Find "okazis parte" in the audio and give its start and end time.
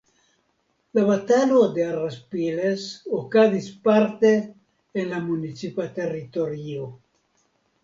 3.19-4.33